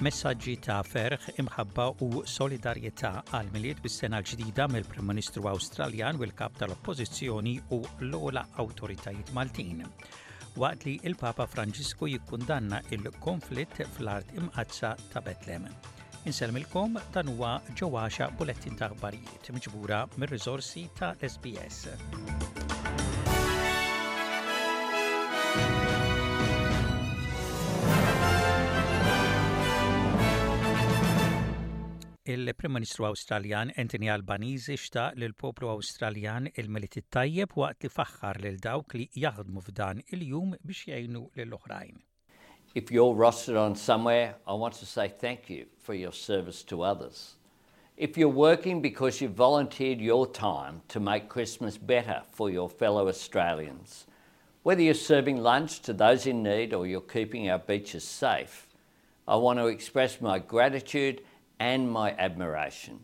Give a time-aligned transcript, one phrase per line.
[0.00, 6.56] messaġġi ta' ferħ imħabba u solidarjetà għal miliet bis-sena l-ġdida mill-Prim Ministru Awstraljan u l-Kap
[6.56, 9.82] tal-Oppożizzjoni u l-ola awtoritajiet Maltin.
[10.56, 15.68] Waqt li il-Papa Franġisku jikkundanna il-konflitt fl-art imqazza ta' Betlem.
[16.28, 22.59] Inselmilkom dan huwa ġewwaxa bulettin ta' aħbarijiet miġbura mir-riżorsi ta' SBS.
[32.30, 36.68] il-Prim Ministru Awstraljan Anthony Albanizi xtaq lil poplu Awstraljan il
[37.10, 41.24] tajjeb waqt li faħħar lil dawk li jaħdmu f'dan il-jum biex jgħinu
[41.58, 41.96] oħrajn
[42.74, 46.82] If you're rostered on somewhere, I want to say thank you for your service to
[46.84, 47.34] others.
[47.96, 53.08] If you're working because you volunteered your time to make Christmas better for your fellow
[53.08, 54.06] Australians,
[54.62, 58.68] whether you're serving lunch to those in need or you're keeping our beaches safe,
[59.26, 61.22] I want to express my gratitude
[61.60, 62.98] and my admiration.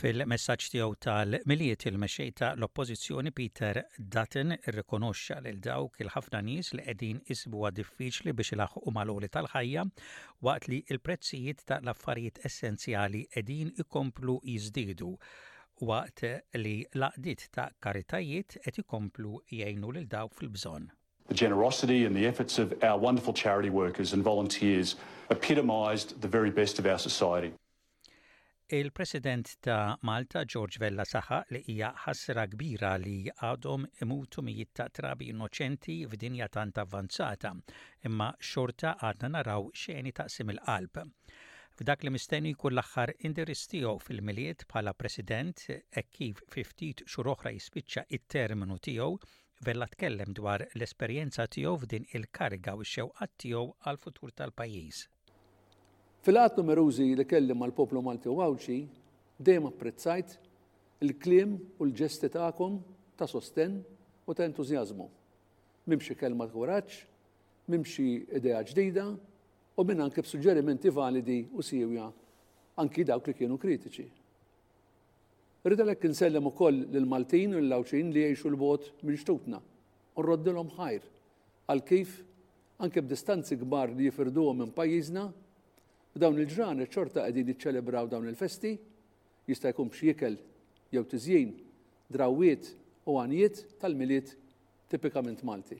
[0.00, 3.80] Fil-messaġġ tiegħu tal-miliet il-mexej ta' l-Oppożizzjoni Peter
[4.16, 9.84] Dutton irrikonoxxa lil dawk il-ħafna nies li qegħdin isbuha diffiċli biex ilaħħu maloli tal-ħajja
[10.48, 15.10] waqt li l-prezzijiet ta' l-affarijiet essenzjali qegħdin ikomplu jiżdiedu
[15.90, 16.22] waqt
[16.62, 20.90] li laqdiet ta' karitajiet qed ikomplu jgħinu lil dawk fil-bżonn.
[21.30, 24.96] The generosity and the efforts of our wonderful charity workers and volunteers
[25.30, 27.52] epitomised the very best of our society.
[28.68, 33.14] Il-President ta' Malta, George Vella Saha, li hija ħasra kbira li
[33.50, 37.54] għadhom imutu mijiet ta' trabi innoċenti f'dinja tant avvanzata,
[38.10, 40.98] imma xorta għadna naraw xeni ta' sim il-qalb.
[41.78, 45.62] F'dak li mistenni kull aħħar indiristiegħu fil-miliet bħala President,
[45.94, 49.14] e kif 50 xhur oħra jispiċċa it-terminu tiegħu
[49.60, 55.00] Vella tkellem dwar l-esperjenza tiegħu f'din il-kariga u x-xewqat tiegħu għal-futur tal-pajjiż.
[56.24, 58.78] Fil-qatt numerużi li kellim mal-poplu Malti u Għawċi,
[59.48, 60.32] dejjem apprezzajt
[61.04, 62.78] il-kliem u l-ġesti tagħkom
[63.20, 63.74] ta' sosten
[64.30, 65.10] u ta' entużjażmu.
[65.92, 66.94] Mimxi kelma kuraġġ,
[67.74, 68.06] mimxi
[68.40, 72.08] idea ġdida u minn anke b'suġġerimenti validi u siewja
[72.80, 74.06] anki dawk li kienu kritiċi.
[75.62, 79.58] Ridalek nsellem u koll l-Maltin u l-Lawċin li jiexu l-bot minn xtutna.
[80.16, 81.02] Unroddilom ħajr.
[81.68, 82.14] Għal kif,
[82.80, 85.26] anke b'distanzi kbar li jifirduhom minn pajjiżna,
[86.16, 88.72] dawn il-ġran ċorta qegħdin jiċċelebraw dawn il-festi,
[89.52, 90.40] jista' jkun x'jikel
[90.96, 91.52] jew tiżjien
[92.08, 92.72] drawiet
[93.04, 94.32] u għanijiet tal-miliet
[94.90, 95.76] tipikament Malti.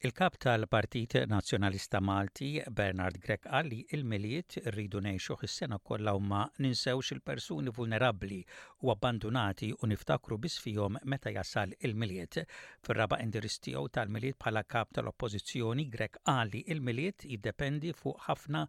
[0.00, 7.72] Il-kap tal-Partit Nazzjonalista Malti, Bernard Grek, għalli il-miliet rridu neħxu is-sena kollha huma ninsewx il-persuni
[7.74, 8.38] vulnerabbli
[8.86, 12.38] u abbandonati u niftakru biss fihom meta jasal il-miliet.
[12.78, 18.62] Fir-raba indiristiju tal-miliet bħala kap tal-Oppożizzjoni, Grek għalli il-miliet jiddependi fuq ħafna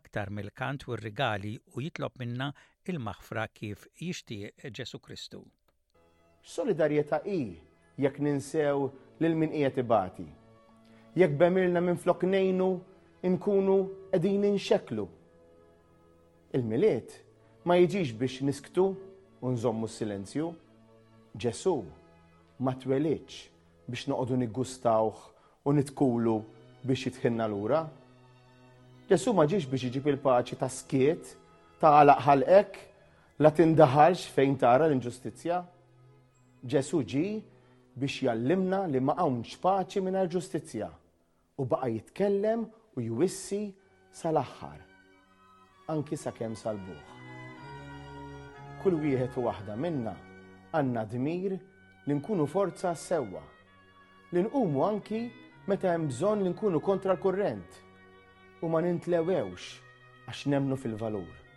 [0.00, 2.52] aktar mill-kant u rigali u jitlob minna
[2.86, 5.42] il-maħfra kif jixtieq Ġesu Kristu.
[6.54, 7.42] Solidarjetà hi
[8.06, 8.86] jekk ninsew
[9.24, 10.34] lil min qiegħed ibati
[11.18, 12.80] jekk bemirna minn flok nejnu
[13.22, 13.78] inkunu
[14.12, 15.08] edin inxeklu.
[16.56, 17.10] Il-miliet
[17.66, 18.86] ma jiġix biex nisktu
[19.44, 20.52] unżommu s-silenzju.
[21.42, 21.74] Ġesu
[22.64, 23.40] ma tweliċ
[23.90, 25.18] biex noqogħdu niggustawh
[25.68, 26.38] u nitkulu
[26.88, 27.82] biex jitħinna lura.
[29.10, 31.34] Ġesu ma ġiex biex iġib il-paċi ta' skiet,
[31.82, 32.72] ta' għalaq ħalqek,
[33.42, 35.60] la tindaħalx fejn tara l-inġustizja.
[36.64, 37.26] Ġesu ġi
[37.98, 40.88] biex jallimna li ma' għawnx paċi minn ġustizja
[41.58, 42.62] u baqa jitkellem
[42.96, 43.58] u jwissi
[44.18, 44.78] sal-aħħar,
[45.94, 47.00] anki sakemm buħ
[48.78, 50.12] Kull wieħed u waħda minna
[50.78, 51.56] għandna dmir
[52.06, 53.42] li nkunu forza sewwa,
[54.30, 55.24] li nqumu anki
[55.66, 57.82] meta hemm bżonn li nkunu kontra l-kurrent
[58.62, 59.72] u ma nintlewewx
[60.30, 61.47] għax nemnu fil-valur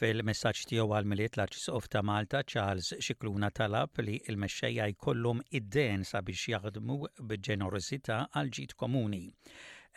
[0.00, 6.06] fil messagġ tiegħu għal miliet l-Arċisqof ta' Malta Charles Xikluna talab li l-mexxejja jkollhom id-den
[6.08, 6.96] sabiex jaħdmu
[7.28, 9.26] b'ġenerosità għal ġid komuni.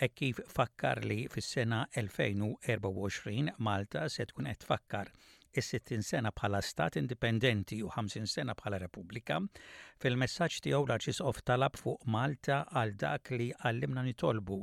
[0.06, 5.12] E kif fakkar li fis-sena 2024 Malta se tkun qed tfakkar
[5.62, 9.38] is-60 sena bħala stat indipendenti u 50 sena bħala repubblika,
[10.04, 14.60] fil-messaġġ tiegħu l-Arċisqof talab fuq Malta għal dak li għallimna nitolbu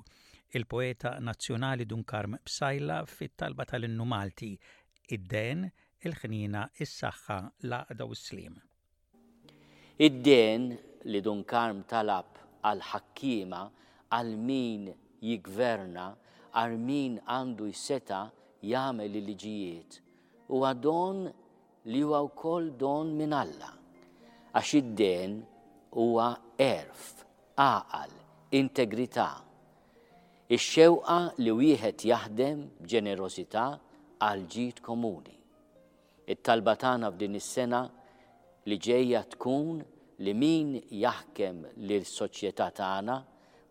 [0.58, 4.50] il-poeta nazzjonali Dunkarm Bsajla fit-talba tal-innu Malti
[5.14, 5.60] id-den,
[6.06, 7.38] il-ħnina, is-saħħa,
[7.70, 8.54] laqda u s-slim.
[10.06, 10.68] Id-den
[11.10, 12.38] li Dunkarm talab
[12.70, 13.62] għal-ħakkima
[14.16, 14.86] għal min
[15.26, 16.06] jigverna,
[16.60, 18.22] għal min għandu jseta
[18.70, 20.00] jagħmel li liġijiet
[20.50, 21.26] Huwa don
[21.86, 23.68] li huwa wkoll don minn Alla.
[24.50, 25.36] Għax id-den
[25.94, 27.20] huwa erf,
[27.54, 28.10] aqal,
[28.50, 29.28] integrità.
[30.50, 33.68] Ix-xewqa li wieħed jaħdem b'ġenerosità
[34.20, 35.34] għal komuni.
[36.30, 37.78] It-talba tagħna f'din is-sena
[38.68, 39.80] li ġejja tkun
[40.26, 43.16] li min jaħkem lil soċjetà tagħna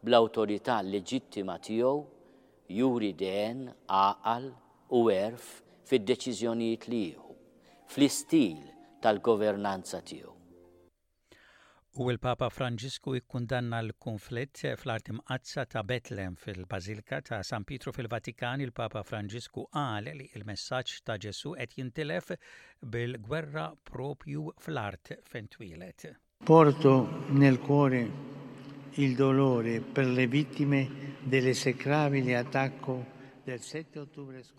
[0.03, 2.01] bl-awtorità leġittima tiegħu
[2.81, 4.49] juri den għaqal
[4.99, 5.53] u erf
[5.91, 7.03] fid-deċiżjonijiet li
[7.89, 8.67] fl-istil
[9.05, 10.38] tal-governanza tiegħu.
[11.97, 19.01] u il-Papa Franġisku ikkundanna l-konflitt fl-art imqazza ta' Betlem fil-Bażilika ta' San Pietro fil-Vatikan il-Papa
[19.07, 22.29] Franġisku qal li il-messaġġ ta' Ġesu qed jintilef
[22.93, 25.47] bil-gwerra propju fl-art fejn
[26.45, 26.93] Porto
[27.31, 28.01] nel cuore
[28.97, 30.85] il dolore per le vittime
[31.23, 32.97] dell'esecrabile attacco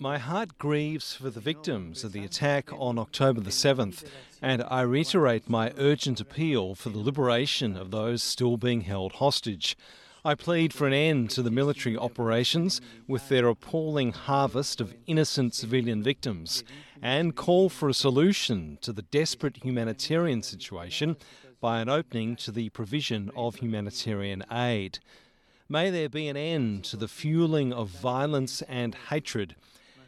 [0.01, 4.05] My heart grieves for the victims of the attack on October the 7th,
[4.43, 9.77] and I reiterate my urgent appeal for the liberation of those still being held hostage.
[10.25, 15.55] I plead for an end to the military operations with their appalling harvest of innocent
[15.55, 16.63] civilian victims
[17.01, 21.17] and call for a solution to the desperate humanitarian situation
[21.61, 24.99] by an opening to the provision of humanitarian aid.
[25.73, 29.55] May there be an end to the fueling of violence and hatred,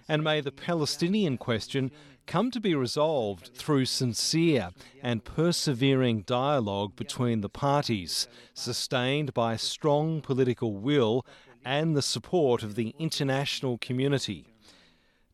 [0.08, 1.92] and may the Palestinian question
[2.26, 4.70] come to be resolved through sincere
[5.04, 11.24] and persevering dialogue between the parties, sustained by strong political will
[11.64, 14.48] and the support of the international community.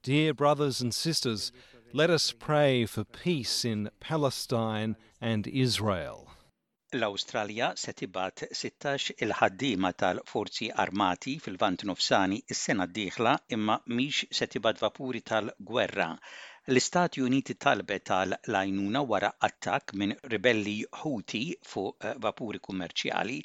[0.02, 1.52] Dear brothers and sisters,
[1.94, 6.27] let us pray for peace in Palestine and Israel.
[6.96, 14.80] L-Awstralja se tibat 16 il-ħaddiema tal-Forzi Armati fil-Vant Nofsani is-sena d-dieħla imma mhix se tibgħat
[14.84, 16.06] vapuri tal-gwerra.
[16.72, 21.42] L-Istati Uniti talbet tal-lajnuna wara attak minn ribelli Houthi
[21.72, 23.36] fuq eh, vapuri kummerċjali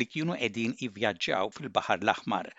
[0.00, 2.50] li kienu qegħdin ivvjaġġaw fil-Baħar l-Aħmar.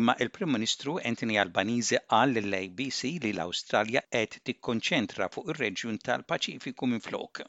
[0.00, 6.90] Imma il-Prim Ministru Anthony Albanese qal l abc li l-Awstralja qed tikkonċentra fuq ir-reġjun tal-Paċifiku
[6.96, 7.46] minflok.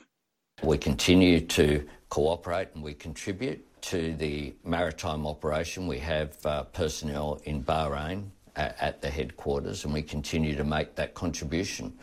[0.64, 5.86] We continue to cooperate and we contribute to the maritime operation.
[5.86, 10.96] We have uh, personnel in Bahrain at, at the headquarters and we continue to make
[10.96, 11.94] that contribution.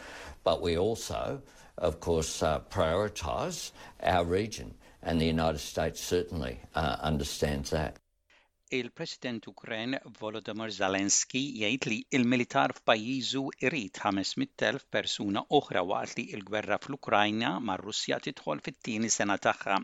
[0.44, 1.40] But we also,
[1.78, 3.72] of course, uh, prioritise
[4.02, 7.96] our region and the United States certainly uh, understands that.
[8.76, 16.78] il-President Ukren Volodymyr Zelensky jgħid li il-militar f'pajjiżu irid 500,000 persuna oħra waqt li l-gwerra
[16.80, 19.76] fl-Ukrajna mar-Russja tidħol fit-tieni sena tagħha.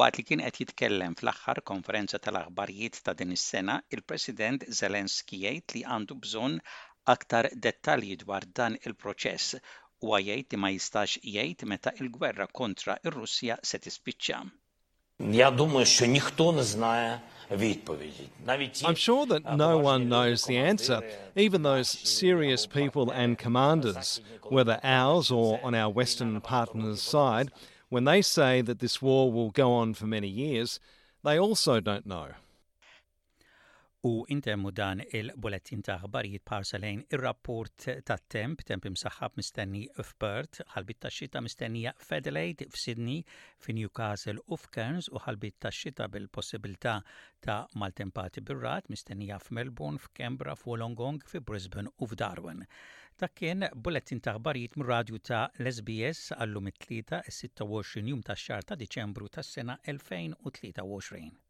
[0.00, 5.84] Waqt li kien qed jitkellem fl-aħħar konferenza tal-aħbarijiet ta' din is-sena, il-President Zelensky jgħid li
[5.84, 6.56] għandu bżonn
[7.16, 9.58] aktar dettalji dwar dan il-proċess
[10.06, 14.40] u għajajt li ma jistax jgħid meta il-gwerra kontra ir-Russja se tispiċċa.
[15.40, 16.62] Ja dumu, що ніхто не
[17.48, 21.02] I'm sure that no one knows the answer,
[21.36, 27.50] even those serious people and commanders, whether ours or on our Western partners' side,
[27.88, 30.80] when they say that this war will go on for many years,
[31.22, 32.28] they also don't know.
[34.06, 41.00] u intemmu dan il-bulettin ta' ħbarijiet parsalejn ir-rapport ta' temp, temp imsaħħab mistenni f'Perth, ħalbit
[41.02, 43.24] ta' xita mistennija f'Adelaide, f'Sydney,
[43.66, 46.94] f'Newcastle u f'Kerns u ħalbit ta' xita bil-possibilità
[47.46, 52.62] ta' maltempati birrat mistennija f'Melbourne, f'Kembra, f'Wolongong, f'Brisbane u f'Darwin.
[53.18, 58.62] Ta' kien bulettin ta' ħbarijiet mir-radju ta' Lesbies sbs għallum it-tlieta 26 jum ta' xar
[58.70, 61.45] ta' Diċembru tas-sena 2023.